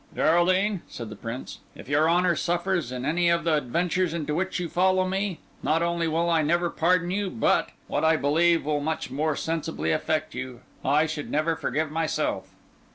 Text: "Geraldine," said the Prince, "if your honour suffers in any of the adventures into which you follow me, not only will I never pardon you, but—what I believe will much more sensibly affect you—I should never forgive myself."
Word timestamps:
"Geraldine," 0.15 0.81
said 0.87 1.09
the 1.11 1.15
Prince, 1.15 1.59
"if 1.75 1.87
your 1.87 2.09
honour 2.09 2.35
suffers 2.35 2.91
in 2.91 3.05
any 3.05 3.29
of 3.29 3.43
the 3.43 3.53
adventures 3.53 4.15
into 4.15 4.33
which 4.33 4.59
you 4.59 4.67
follow 4.67 5.07
me, 5.07 5.37
not 5.61 5.83
only 5.83 6.07
will 6.07 6.27
I 6.27 6.41
never 6.41 6.71
pardon 6.71 7.11
you, 7.11 7.29
but—what 7.29 8.03
I 8.03 8.15
believe 8.15 8.65
will 8.65 8.79
much 8.81 9.11
more 9.11 9.35
sensibly 9.35 9.91
affect 9.91 10.33
you—I 10.33 11.05
should 11.05 11.29
never 11.29 11.55
forgive 11.55 11.91
myself." 11.91 12.47